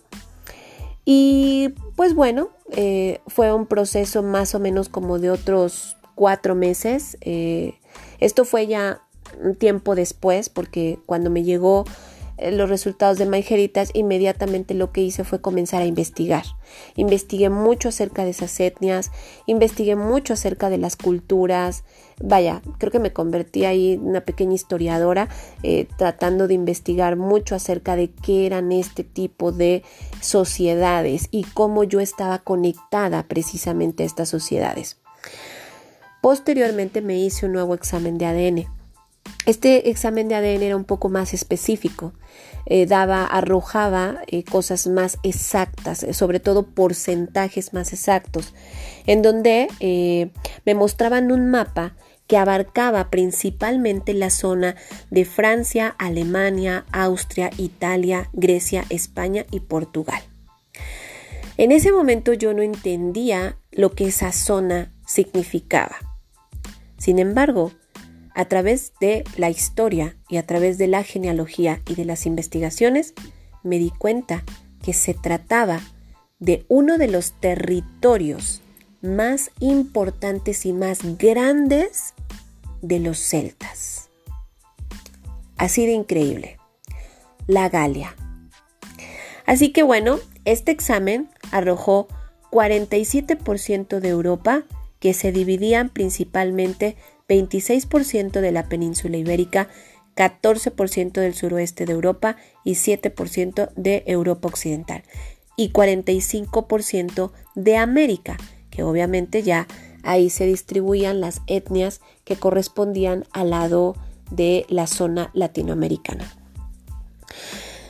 y 1.05 1.75
pues 1.97 2.15
bueno, 2.15 2.51
eh, 2.71 3.21
fue 3.27 3.53
un 3.53 3.67
proceso 3.67 4.23
más 4.23 4.55
o 4.55 4.61
menos 4.61 4.89
como 4.89 5.19
de 5.19 5.31
otros 5.31 5.97
cuatro 6.15 6.55
meses. 6.55 7.17
Eh, 7.21 7.75
esto 8.21 8.45
fue 8.45 8.67
ya 8.67 9.03
un 9.43 9.55
tiempo 9.57 9.95
después 9.95 10.49
porque 10.49 10.99
cuando 11.07 11.31
me 11.31 11.43
llegó 11.43 11.85
los 12.39 12.69
resultados 12.69 13.19
de 13.19 13.27
Maigeritas, 13.27 13.91
inmediatamente 13.95 14.75
lo 14.75 14.93
que 14.93 15.03
hice 15.03 15.25
fue 15.25 15.41
comenzar 15.41 15.83
a 15.83 15.87
investigar. 15.87 16.45
Investigué 16.97 17.51
mucho 17.51 17.89
acerca 17.89 18.25
de 18.25 18.31
esas 18.31 18.59
etnias, 18.61 19.11
investigué 19.47 19.97
mucho 19.97 20.35
acerca 20.35 20.71
de 20.71 20.79
las 20.79 20.97
culturas. 20.97 21.85
Vaya, 22.21 22.63
creo 22.79 22.91
que 22.91 22.99
me 22.99 23.13
convertí 23.13 23.65
ahí 23.65 23.93
en 23.93 24.07
una 24.07 24.23
pequeña 24.23 24.55
historiadora 24.55 25.29
eh, 25.63 25.87
tratando 25.97 26.49
de 26.49 26.55
investigar 26.55 27.17
mucho 27.17 27.55
acerca 27.55 27.97
de 27.97 28.11
qué 28.11 28.47
eran 28.47 28.73
este 28.73 29.05
tipo 29.05 29.53
de 29.53 29.83
sociedades 30.21 31.29
y 31.31 31.45
cómo 31.45 31.85
yo 31.85 32.01
estaba 32.01 32.39
conectada 32.39 33.25
precisamente 33.25 34.03
a 34.03 34.07
estas 34.07 34.29
sociedades. 34.29 34.99
Posteriormente 36.21 37.03
me 37.03 37.19
hice 37.19 37.47
un 37.47 37.53
nuevo 37.53 37.75
examen 37.75 38.17
de 38.17 38.27
ADN 38.27 38.82
este 39.47 39.91
examen 39.91 40.29
de 40.29 40.37
ADN 40.37 40.63
era 40.63 40.77
un 40.77 40.85
poco 40.85 41.09
más 41.09 41.35
específico, 41.35 42.13
eh, 42.67 42.87
daba, 42.87 43.25
arrojaba 43.27 44.21
eh, 44.29 44.45
cosas 44.45 44.87
más 44.87 45.19
exactas, 45.25 46.05
eh, 46.05 46.15
sobre 46.15 46.39
todo 46.39 46.63
porcentajes 46.63 47.73
más 47.73 47.93
exactos, 47.93 48.55
en 49.07 49.21
donde 49.23 50.31
me 50.65 50.75
mostraban 50.75 51.33
un 51.33 51.51
mapa 51.51 51.97
que 52.29 52.37
abarcaba 52.37 53.11
principalmente 53.11 54.15
la 54.15 54.31
zona 54.31 54.77
de 55.11 55.25
Francia, 55.25 55.95
Alemania, 55.99 56.87
Austria, 56.93 57.51
Italia, 57.59 58.31
Grecia, 58.33 58.85
España 58.91 59.45
y 59.51 59.61
Portugal. 59.61 60.23
En 61.59 61.73
ese 61.73 61.93
momento 61.93 62.33
yo 62.33 62.55
no 62.55 62.63
entendía 62.63 63.59
lo 63.73 63.91
que 63.91 64.07
esa 64.07 64.33
zona 64.33 64.93
significaba. 65.05 65.97
Sin 66.97 67.19
embargo, 67.19 67.73
a 68.35 68.45
través 68.47 68.93
de 69.01 69.25
la 69.37 69.51
historia 69.51 70.17
y 70.29 70.37
a 70.37 70.47
través 70.47 70.79
de 70.79 70.87
la 70.87 71.03
genealogía 71.03 71.83
y 71.89 71.95
de 71.95 72.05
las 72.05 72.27
investigaciones, 72.27 73.15
me 73.63 73.79
di 73.79 73.91
cuenta 73.91 74.45
que 74.83 74.93
se 74.93 75.15
trataba 75.15 75.81
de 76.39 76.65
uno 76.69 76.99
de 76.99 77.09
los 77.09 77.33
territorios 77.33 78.63
más 79.01 79.51
importantes 79.61 80.67
y 80.67 80.73
más 80.73 81.19
grandes 81.19 82.15
de 82.81 83.01
los 83.01 83.19
celtas. 83.19 84.09
Así 85.57 85.87
de 85.87 85.93
increíble. 85.93 86.59
La 87.47 87.69
Galia. 87.69 88.17
Así 89.47 89.73
que 89.73 89.83
bueno, 89.83 90.19
este 90.45 90.73
examen 90.73 91.29
arrojó 91.51 92.09
47% 92.51 94.01
de 94.01 94.09
Europa, 94.09 94.65
que 95.01 95.15
se 95.15 95.33
dividían 95.33 95.89
principalmente 95.89 96.97
26% 97.29 98.41
de 98.41 98.53
la 98.53 98.69
península 98.69 99.17
ibérica, 99.17 99.69
14% 100.17 101.13
del 101.13 101.35
suroeste 101.35 101.87
de 101.87 101.93
Europa 101.93 102.37
y 102.65 102.73
7% 102.73 103.71
de 103.77 104.05
Europa 104.07 104.49
occidental 104.49 105.03
y 105.57 105.71
45% 105.71 107.33
de 107.55 107.77
América, 107.77 108.37
que 108.71 108.83
obviamente 108.83 109.43
ya 109.43 109.67
ahí 110.03 110.31
se 110.31 110.47
distribuían 110.47 111.21
las 111.21 111.41
etnias 111.47 112.01
que 112.25 112.37
correspondían 112.37 113.25
al 113.33 113.51
lado 113.51 113.97
de 114.31 114.67
la 114.69 114.87
zona 114.87 115.31
latinoamericana. 115.35 116.31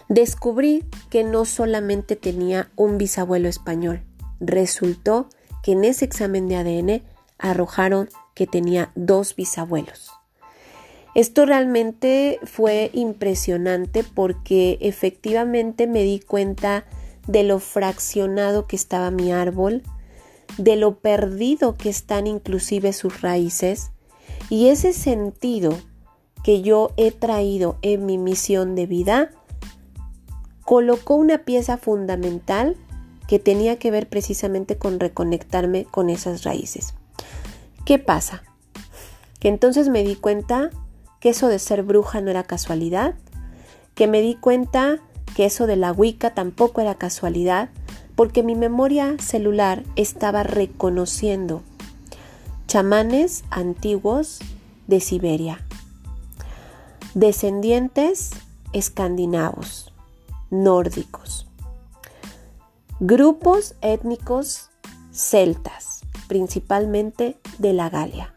Descubrí 0.08 0.84
que 1.08 1.24
no 1.24 1.44
solamente 1.44 2.16
tenía 2.16 2.70
un 2.76 2.98
bisabuelo 2.98 3.48
español, 3.48 4.02
resultó 4.40 5.28
que 5.62 5.72
en 5.72 5.84
ese 5.84 6.04
examen 6.04 6.48
de 6.48 6.56
ADN 6.56 7.02
arrojaron 7.38 8.10
que 8.34 8.46
tenía 8.46 8.92
dos 8.94 9.36
bisabuelos. 9.36 10.10
Esto 11.14 11.44
realmente 11.44 12.38
fue 12.44 12.90
impresionante 12.94 14.02
porque 14.02 14.78
efectivamente 14.80 15.86
me 15.86 16.02
di 16.04 16.20
cuenta 16.20 16.86
de 17.26 17.42
lo 17.42 17.58
fraccionado 17.58 18.66
que 18.66 18.76
estaba 18.76 19.10
mi 19.10 19.30
árbol, 19.30 19.82
de 20.56 20.76
lo 20.76 20.98
perdido 21.00 21.76
que 21.76 21.90
están 21.90 22.26
inclusive 22.26 22.92
sus 22.92 23.20
raíces 23.20 23.90
y 24.48 24.68
ese 24.68 24.92
sentido 24.92 25.78
que 26.42 26.62
yo 26.62 26.92
he 26.96 27.10
traído 27.10 27.76
en 27.82 28.06
mi 28.06 28.18
misión 28.18 28.74
de 28.74 28.86
vida 28.86 29.30
colocó 30.64 31.14
una 31.14 31.38
pieza 31.44 31.76
fundamental 31.76 32.76
que 33.28 33.38
tenía 33.38 33.78
que 33.78 33.90
ver 33.90 34.08
precisamente 34.08 34.76
con 34.76 34.98
reconectarme 34.98 35.84
con 35.84 36.10
esas 36.10 36.44
raíces. 36.44 36.94
¿Qué 37.84 37.98
pasa? 37.98 38.42
Que 39.40 39.48
entonces 39.48 39.88
me 39.88 40.04
di 40.04 40.14
cuenta 40.14 40.70
que 41.20 41.30
eso 41.30 41.48
de 41.48 41.58
ser 41.58 41.82
bruja 41.82 42.20
no 42.20 42.30
era 42.30 42.44
casualidad, 42.44 43.14
que 43.94 44.06
me 44.06 44.20
di 44.20 44.34
cuenta 44.34 44.98
que 45.34 45.46
eso 45.46 45.66
de 45.66 45.76
la 45.76 45.92
Wicca 45.92 46.34
tampoco 46.34 46.80
era 46.80 46.94
casualidad, 46.94 47.70
porque 48.14 48.42
mi 48.42 48.54
memoria 48.54 49.16
celular 49.18 49.82
estaba 49.96 50.42
reconociendo 50.42 51.62
chamanes 52.66 53.44
antiguos 53.50 54.40
de 54.86 55.00
Siberia, 55.00 55.64
descendientes 57.14 58.30
escandinavos, 58.72 59.92
nórdicos, 60.50 61.46
grupos 63.00 63.74
étnicos 63.82 64.70
celtas, 65.12 65.91
principalmente 66.32 67.36
de 67.58 67.74
la 67.74 67.90
Galia. 67.90 68.34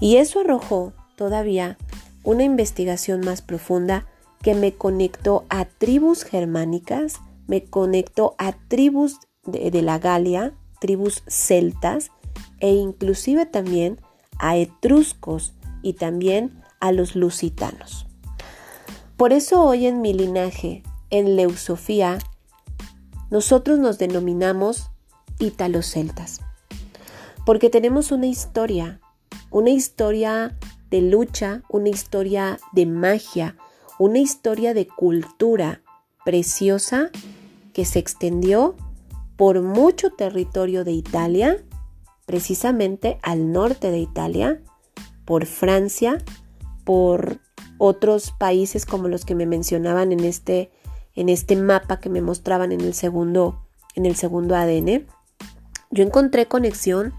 Y 0.00 0.16
eso 0.16 0.40
arrojó 0.40 0.94
todavía 1.16 1.76
una 2.24 2.44
investigación 2.44 3.20
más 3.20 3.42
profunda 3.42 4.06
que 4.40 4.54
me 4.54 4.72
conectó 4.72 5.44
a 5.50 5.66
tribus 5.66 6.24
germánicas, 6.24 7.20
me 7.46 7.62
conectó 7.62 8.34
a 8.38 8.54
tribus 8.68 9.18
de, 9.44 9.82
la 9.82 9.98
Galia, 9.98 10.54
tribus 10.80 11.22
celtas 11.26 12.10
e 12.58 12.70
inclusive 12.70 13.44
también 13.44 14.00
a 14.38 14.56
etruscos 14.56 15.52
y 15.82 15.92
también 15.92 16.62
a 16.80 16.90
los 16.90 17.16
lusitanos. 17.16 18.06
Por 19.18 19.34
eso 19.34 19.62
hoy 19.62 19.84
en 19.86 20.00
mi 20.00 20.14
linaje, 20.14 20.82
en 21.10 21.36
Leusofía, 21.36 22.18
nosotros 23.30 23.78
nos 23.78 23.98
denominamos 23.98 24.90
italo-celtas, 25.38 26.40
porque 27.48 27.70
tenemos 27.70 28.12
una 28.12 28.26
historia, 28.26 29.00
una 29.50 29.70
historia 29.70 30.58
de 30.90 31.00
lucha, 31.00 31.62
una 31.70 31.88
historia 31.88 32.58
de 32.72 32.84
magia, 32.84 33.56
una 33.98 34.18
historia 34.18 34.74
de 34.74 34.86
cultura 34.86 35.80
preciosa 36.26 37.08
que 37.72 37.86
se 37.86 38.00
extendió 38.00 38.76
por 39.38 39.62
mucho 39.62 40.10
territorio 40.10 40.84
de 40.84 40.92
Italia, 40.92 41.64
precisamente 42.26 43.18
al 43.22 43.50
norte 43.50 43.90
de 43.90 44.00
Italia, 44.00 44.60
por 45.24 45.46
Francia, 45.46 46.22
por 46.84 47.38
otros 47.78 48.30
países 48.38 48.84
como 48.84 49.08
los 49.08 49.24
que 49.24 49.34
me 49.34 49.46
mencionaban 49.46 50.12
en 50.12 50.20
este, 50.20 50.70
en 51.14 51.30
este 51.30 51.56
mapa 51.56 51.98
que 51.98 52.10
me 52.10 52.20
mostraban 52.20 52.72
en 52.72 52.82
el 52.82 52.92
segundo, 52.92 53.66
en 53.94 54.04
el 54.04 54.16
segundo 54.16 54.54
ADN. 54.54 55.06
Yo 55.90 56.04
encontré 56.04 56.44
conexión 56.44 57.14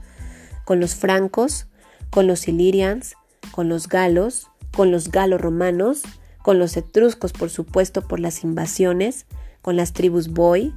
con 0.69 0.79
los 0.79 0.93
francos, 0.93 1.65
con 2.11 2.27
los 2.27 2.47
ilirians, 2.47 3.15
con 3.49 3.69
los 3.69 3.87
galos, 3.87 4.51
con 4.77 4.91
los 4.91 5.09
galo-romanos, 5.09 6.03
con 6.43 6.59
los 6.59 6.77
etruscos, 6.77 7.33
por 7.33 7.49
supuesto, 7.49 8.07
por 8.07 8.19
las 8.19 8.43
invasiones, 8.43 9.25
con 9.63 9.75
las 9.75 9.93
tribus 9.93 10.27
Boy, 10.27 10.75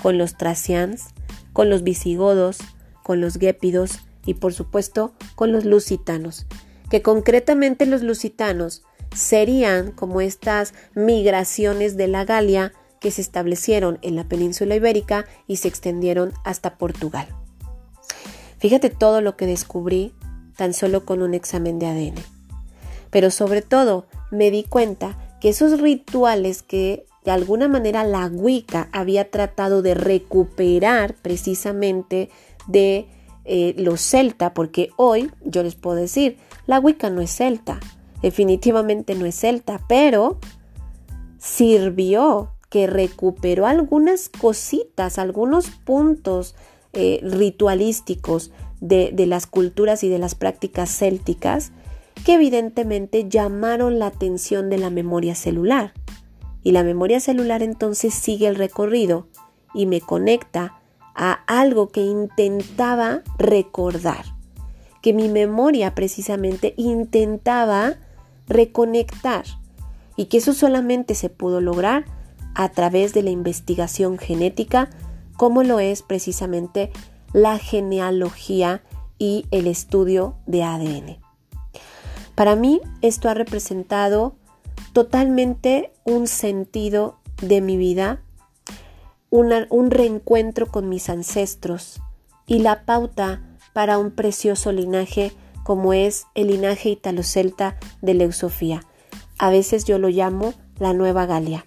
con 0.00 0.16
los 0.16 0.36
tracians, 0.36 1.06
con 1.52 1.70
los 1.70 1.82
visigodos, 1.82 2.58
con 3.02 3.20
los 3.20 3.36
guépidos 3.36 3.98
y, 4.24 4.34
por 4.34 4.54
supuesto, 4.54 5.12
con 5.34 5.50
los 5.50 5.64
lusitanos 5.64 6.46
que 6.88 7.02
concretamente 7.02 7.84
los 7.84 8.04
lusitanos 8.04 8.84
serían 9.12 9.90
como 9.90 10.20
estas 10.20 10.72
migraciones 10.94 11.96
de 11.96 12.06
la 12.06 12.24
Galia 12.24 12.72
que 13.00 13.10
se 13.10 13.22
establecieron 13.22 13.98
en 14.02 14.14
la 14.14 14.28
península 14.28 14.76
ibérica 14.76 15.24
y 15.48 15.56
se 15.56 15.66
extendieron 15.66 16.32
hasta 16.44 16.78
Portugal. 16.78 17.41
Fíjate 18.62 18.90
todo 18.90 19.20
lo 19.22 19.36
que 19.36 19.46
descubrí 19.46 20.12
tan 20.56 20.72
solo 20.72 21.04
con 21.04 21.20
un 21.20 21.34
examen 21.34 21.80
de 21.80 21.86
ADN. 21.86 22.14
Pero 23.10 23.32
sobre 23.32 23.60
todo 23.60 24.06
me 24.30 24.52
di 24.52 24.62
cuenta 24.62 25.18
que 25.40 25.48
esos 25.48 25.80
rituales 25.80 26.62
que 26.62 27.04
de 27.24 27.32
alguna 27.32 27.66
manera 27.66 28.04
la 28.04 28.28
Wicca 28.28 28.88
había 28.92 29.32
tratado 29.32 29.82
de 29.82 29.94
recuperar 29.94 31.16
precisamente 31.16 32.30
de 32.68 33.08
eh, 33.44 33.74
los 33.78 34.00
celta, 34.00 34.54
porque 34.54 34.90
hoy 34.96 35.32
yo 35.44 35.64
les 35.64 35.74
puedo 35.74 35.96
decir, 35.96 36.38
la 36.68 36.78
Wicca 36.78 37.10
no 37.10 37.20
es 37.20 37.32
celta, 37.32 37.80
definitivamente 38.22 39.16
no 39.16 39.26
es 39.26 39.34
celta, 39.34 39.80
pero 39.88 40.38
sirvió 41.36 42.52
que 42.70 42.86
recuperó 42.86 43.66
algunas 43.66 44.28
cositas, 44.28 45.18
algunos 45.18 45.68
puntos 45.70 46.54
eh, 46.92 47.20
ritualísticos 47.22 48.50
de, 48.80 49.10
de 49.12 49.26
las 49.26 49.46
culturas 49.46 50.04
y 50.04 50.08
de 50.08 50.18
las 50.18 50.34
prácticas 50.34 50.90
célticas 50.90 51.72
que 52.24 52.34
evidentemente 52.34 53.28
llamaron 53.28 53.98
la 53.98 54.06
atención 54.06 54.70
de 54.70 54.78
la 54.78 54.90
memoria 54.90 55.34
celular. 55.34 55.92
Y 56.62 56.72
la 56.72 56.84
memoria 56.84 57.20
celular 57.20 57.62
entonces 57.62 58.14
sigue 58.14 58.46
el 58.46 58.56
recorrido 58.56 59.26
y 59.74 59.86
me 59.86 60.00
conecta 60.00 60.80
a 61.14 61.32
algo 61.46 61.88
que 61.88 62.00
intentaba 62.02 63.22
recordar 63.38 64.24
que 65.02 65.12
mi 65.12 65.28
memoria 65.28 65.94
precisamente 65.94 66.74
intentaba 66.76 67.96
reconectar 68.46 69.44
y 70.16 70.26
que 70.26 70.38
eso 70.38 70.54
solamente 70.54 71.14
se 71.14 71.28
pudo 71.28 71.60
lograr 71.60 72.04
a 72.54 72.68
través 72.70 73.12
de 73.12 73.22
la 73.22 73.30
investigación 73.30 74.18
genética, 74.18 74.90
como 75.42 75.64
lo 75.64 75.80
es 75.80 76.02
precisamente 76.02 76.92
la 77.32 77.58
genealogía 77.58 78.84
y 79.18 79.46
el 79.50 79.66
estudio 79.66 80.36
de 80.46 80.62
ADN. 80.62 81.18
Para 82.36 82.54
mí 82.54 82.80
esto 83.00 83.28
ha 83.28 83.34
representado 83.34 84.36
totalmente 84.92 85.92
un 86.04 86.28
sentido 86.28 87.18
de 87.40 87.60
mi 87.60 87.76
vida, 87.76 88.22
un 89.30 89.90
reencuentro 89.90 90.68
con 90.68 90.88
mis 90.88 91.08
ancestros 91.08 92.00
y 92.46 92.60
la 92.60 92.84
pauta 92.84 93.42
para 93.72 93.98
un 93.98 94.12
precioso 94.12 94.70
linaje 94.70 95.32
como 95.64 95.92
es 95.92 96.26
el 96.36 96.46
linaje 96.46 96.90
italo-celta 96.90 97.80
de 98.00 98.14
Leusofía. 98.14 98.84
A 99.38 99.50
veces 99.50 99.86
yo 99.86 99.98
lo 99.98 100.08
llamo 100.08 100.54
la 100.78 100.92
Nueva 100.92 101.26
Galia. 101.26 101.66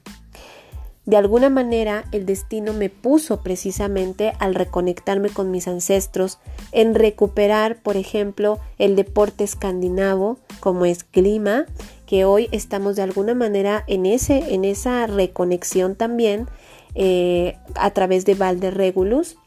De 1.05 1.17
alguna 1.17 1.49
manera 1.49 2.05
el 2.11 2.25
destino 2.25 2.73
me 2.73 2.89
puso 2.89 3.41
precisamente 3.41 4.33
al 4.39 4.55
reconectarme 4.55 5.29
con 5.29 5.51
mis 5.51 5.67
ancestros, 5.67 6.39
en 6.71 6.95
recuperar, 6.95 7.77
por 7.81 7.95
ejemplo, 7.95 8.59
el 8.79 8.95
deporte 8.95 9.43
escandinavo 9.43 10.39
como 10.59 10.85
es 10.85 11.03
clima, 11.03 11.65
que 12.07 12.25
hoy 12.25 12.47
estamos 12.51 12.95
de 12.95 13.03
alguna 13.03 13.35
manera 13.35 13.83
en, 13.87 14.05
ese, 14.05 14.53
en 14.53 14.65
esa 14.65 15.05
reconexión 15.05 15.95
también 15.95 16.47
eh, 16.95 17.57
a 17.75 17.91
través 17.91 18.25
de 18.25 18.35
Valde 18.35 18.71
Regulus 18.71 19.37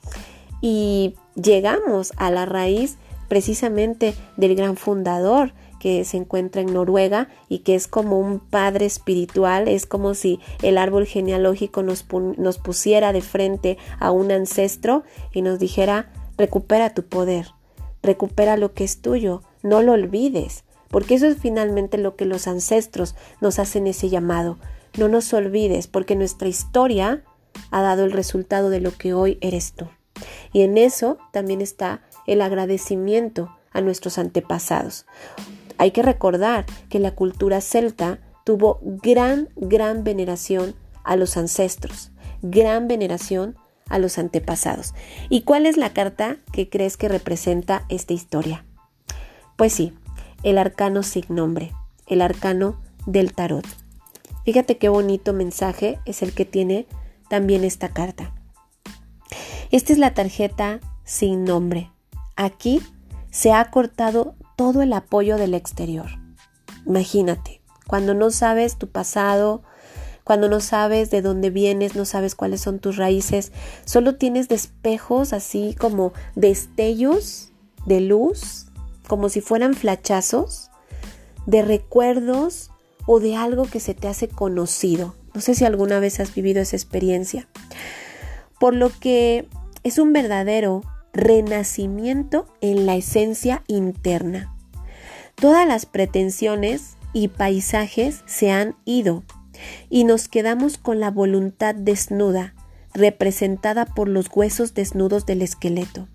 y 0.60 1.14
llegamos 1.34 2.12
a 2.16 2.30
la 2.30 2.46
raíz 2.46 2.98
precisamente 3.28 4.14
del 4.36 4.54
gran 4.54 4.76
fundador 4.76 5.52
que 5.78 6.04
se 6.04 6.16
encuentra 6.16 6.62
en 6.62 6.72
Noruega 6.72 7.28
y 7.48 7.60
que 7.60 7.74
es 7.74 7.86
como 7.86 8.18
un 8.18 8.40
padre 8.40 8.86
espiritual, 8.86 9.68
es 9.68 9.86
como 9.86 10.14
si 10.14 10.40
el 10.62 10.78
árbol 10.78 11.06
genealógico 11.06 11.82
nos, 11.82 12.02
pusiera 12.02 13.12
de 13.12 13.22
frente 13.22 13.78
a 13.98 14.10
un 14.10 14.30
ancestro 14.30 15.04
y 15.32 15.42
nos 15.42 15.58
dijera, 15.58 16.12
recupera 16.36 16.94
tu 16.94 17.04
poder, 17.04 17.48
recupera 18.02 18.56
lo 18.56 18.72
que 18.72 18.84
es 18.84 19.00
tuyo, 19.00 19.42
no 19.62 19.82
lo 19.82 19.92
olvides, 19.92 20.64
porque 20.88 21.14
eso 21.14 21.26
es 21.26 21.38
finalmente 21.38 21.98
lo 21.98 22.16
que 22.16 22.24
los 22.24 22.48
ancestros 22.48 23.14
nos 23.40 23.58
hacen 23.58 23.86
ese 23.86 24.08
llamado. 24.08 24.58
No 24.96 25.08
nos 25.08 25.32
olvides, 25.34 25.86
porque 25.86 26.16
nuestra 26.16 26.48
historia 26.48 27.22
ha 27.70 27.82
dado 27.82 28.04
el 28.04 28.12
resultado 28.12 28.70
de 28.70 28.80
lo 28.80 28.92
que 28.92 29.12
hoy 29.12 29.38
eres 29.40 29.72
tú. 29.72 29.86
Y 30.52 30.62
en 30.62 30.78
eso 30.78 31.18
también 31.30 31.60
está 31.60 32.02
el 32.26 32.40
agradecimiento 32.40 33.54
a 33.72 33.80
nuestros 33.80 34.18
antepasados. 34.18 35.06
Hay 35.78 35.92
que 35.92 36.02
recordar 36.02 36.66
que 36.88 36.98
la 36.98 37.12
cultura 37.12 37.60
celta 37.60 38.18
tuvo 38.44 38.80
gran, 38.82 39.48
gran 39.56 40.04
veneración 40.04 40.74
a 41.04 41.16
los 41.16 41.36
ancestros, 41.36 42.10
gran 42.42 42.88
veneración 42.88 43.56
a 43.88 43.98
los 43.98 44.18
antepasados. 44.18 44.94
¿Y 45.28 45.42
cuál 45.42 45.66
es 45.66 45.76
la 45.76 45.92
carta 45.92 46.36
que 46.52 46.68
crees 46.68 46.96
que 46.96 47.08
representa 47.08 47.84
esta 47.88 48.12
historia? 48.12 48.64
Pues 49.56 49.72
sí, 49.72 49.92
el 50.42 50.58
arcano 50.58 51.02
sin 51.02 51.24
nombre, 51.28 51.72
el 52.06 52.22
arcano 52.22 52.80
del 53.06 53.32
tarot. 53.32 53.66
Fíjate 54.44 54.78
qué 54.78 54.88
bonito 54.88 55.32
mensaje 55.32 55.98
es 56.04 56.22
el 56.22 56.32
que 56.32 56.44
tiene 56.44 56.86
también 57.28 57.64
esta 57.64 57.90
carta. 57.90 58.34
Esta 59.70 59.92
es 59.92 59.98
la 59.98 60.14
tarjeta 60.14 60.80
sin 61.04 61.44
nombre. 61.44 61.90
Aquí 62.36 62.80
se 63.30 63.52
ha 63.52 63.70
cortado 63.70 64.34
todo 64.58 64.82
el 64.82 64.92
apoyo 64.92 65.36
del 65.36 65.54
exterior. 65.54 66.08
Imagínate, 66.84 67.62
cuando 67.86 68.12
no 68.12 68.32
sabes 68.32 68.76
tu 68.76 68.88
pasado, 68.88 69.62
cuando 70.24 70.48
no 70.48 70.58
sabes 70.58 71.10
de 71.10 71.22
dónde 71.22 71.50
vienes, 71.50 71.94
no 71.94 72.04
sabes 72.04 72.34
cuáles 72.34 72.60
son 72.60 72.80
tus 72.80 72.96
raíces, 72.96 73.52
solo 73.84 74.16
tienes 74.16 74.48
despejos 74.48 75.32
así 75.32 75.76
como 75.78 76.12
destellos 76.34 77.52
de 77.86 78.00
luz, 78.00 78.66
como 79.06 79.28
si 79.28 79.40
fueran 79.40 79.74
flachazos 79.74 80.72
de 81.46 81.62
recuerdos 81.62 82.72
o 83.06 83.20
de 83.20 83.36
algo 83.36 83.62
que 83.62 83.78
se 83.78 83.94
te 83.94 84.08
hace 84.08 84.26
conocido. 84.26 85.14
No 85.34 85.40
sé 85.40 85.54
si 85.54 85.66
alguna 85.66 86.00
vez 86.00 86.18
has 86.18 86.34
vivido 86.34 86.60
esa 86.60 86.74
experiencia. 86.74 87.48
Por 88.58 88.74
lo 88.74 88.90
que 88.90 89.48
es 89.84 90.00
un 90.00 90.12
verdadero 90.12 90.82
renacimiento 91.18 92.46
en 92.60 92.86
la 92.86 92.94
esencia 92.94 93.64
interna. 93.66 94.54
Todas 95.34 95.66
las 95.66 95.84
pretensiones 95.84 96.96
y 97.12 97.26
paisajes 97.26 98.22
se 98.26 98.52
han 98.52 98.76
ido 98.84 99.24
y 99.90 100.04
nos 100.04 100.28
quedamos 100.28 100.78
con 100.78 101.00
la 101.00 101.10
voluntad 101.10 101.74
desnuda, 101.74 102.54
representada 102.94 103.84
por 103.84 104.08
los 104.08 104.28
huesos 104.32 104.74
desnudos 104.74 105.26
del 105.26 105.42
esqueleto. 105.42 106.06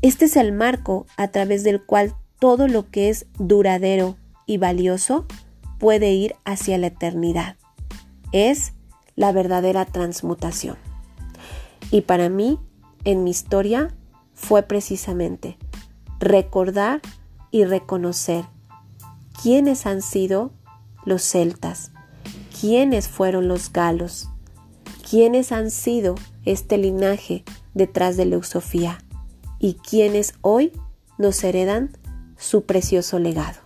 Este 0.00 0.26
es 0.26 0.36
el 0.36 0.52
marco 0.52 1.06
a 1.16 1.28
través 1.28 1.64
del 1.64 1.82
cual 1.82 2.14
todo 2.38 2.68
lo 2.68 2.90
que 2.90 3.08
es 3.08 3.26
duradero 3.38 4.16
y 4.46 4.58
valioso 4.58 5.26
puede 5.80 6.12
ir 6.12 6.36
hacia 6.44 6.78
la 6.78 6.86
eternidad. 6.86 7.56
Es 8.30 8.74
la 9.16 9.32
verdadera 9.32 9.84
transmutación. 9.86 10.76
Y 11.90 12.02
para 12.02 12.28
mí, 12.28 12.60
en 13.04 13.24
mi 13.24 13.30
historia, 13.30 13.92
fue 14.34 14.62
precisamente 14.62 15.58
recordar 16.20 17.00
y 17.50 17.64
reconocer 17.64 18.44
quiénes 19.42 19.86
han 19.86 20.02
sido 20.02 20.52
los 21.04 21.22
celtas, 21.22 21.92
quiénes 22.60 23.08
fueron 23.08 23.48
los 23.48 23.72
galos, 23.72 24.28
quiénes 25.08 25.52
han 25.52 25.70
sido 25.70 26.14
este 26.44 26.78
linaje 26.78 27.44
detrás 27.74 28.16
de 28.16 28.26
Leusofía 28.26 28.98
y 29.58 29.74
quiénes 29.74 30.34
hoy 30.40 30.72
nos 31.18 31.42
heredan 31.44 31.96
su 32.36 32.64
precioso 32.64 33.18
legado. 33.18 33.63